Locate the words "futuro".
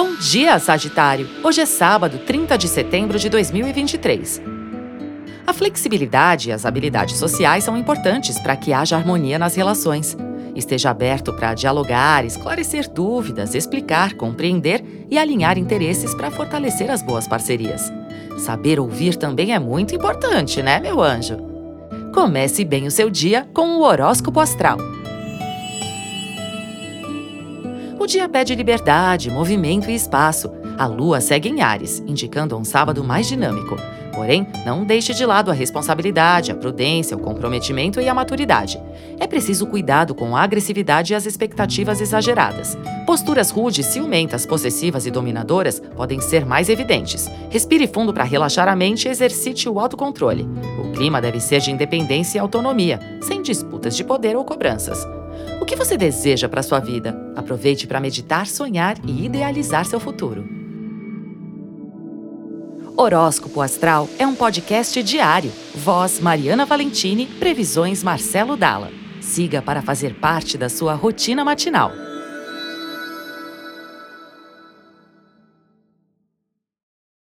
60.00-60.48